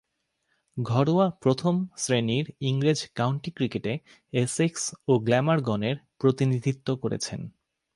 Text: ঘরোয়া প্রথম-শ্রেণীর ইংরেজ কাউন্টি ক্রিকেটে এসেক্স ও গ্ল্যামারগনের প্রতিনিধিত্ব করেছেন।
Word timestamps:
ঘরোয়া 0.77 1.27
প্রথম-শ্রেণীর 1.41 2.45
ইংরেজ 2.61 2.99
কাউন্টি 3.15 3.51
ক্রিকেটে 3.51 3.93
এসেক্স 4.33 4.83
ও 5.07 5.13
গ্ল্যামারগনের 5.19 5.95
প্রতিনিধিত্ব 6.17 6.87
করেছেন। 6.95 7.41